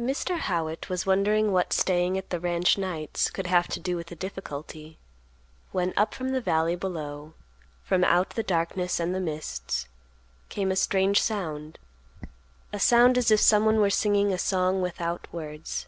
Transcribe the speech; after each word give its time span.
Mr. 0.00 0.38
Howitt 0.38 0.88
was 0.88 1.04
wondering 1.04 1.52
what 1.52 1.74
staying 1.74 2.16
at 2.16 2.30
the 2.30 2.40
ranch 2.40 2.78
nights 2.78 3.28
could 3.28 3.46
have 3.46 3.68
to 3.68 3.78
do 3.78 3.96
with 3.96 4.06
the 4.06 4.16
difficulty, 4.16 4.96
when, 5.72 5.92
up 5.94 6.14
from 6.14 6.30
the 6.30 6.40
valley 6.40 6.74
below, 6.74 7.34
from 7.84 8.02
out 8.02 8.30
the 8.30 8.42
darkness 8.42 8.98
and 8.98 9.14
the 9.14 9.20
mists, 9.20 9.86
came 10.48 10.72
a 10.72 10.74
strange 10.74 11.20
sound; 11.22 11.78
a 12.72 12.78
sound 12.80 13.18
as 13.18 13.30
if 13.30 13.40
someone 13.42 13.76
were 13.78 13.90
singing 13.90 14.32
a 14.32 14.38
song 14.38 14.80
without 14.80 15.30
words. 15.34 15.86